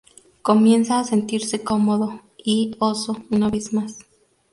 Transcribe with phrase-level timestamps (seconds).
[0.41, 3.99] Comienza a sentirse cómodo y "oso" una vez más.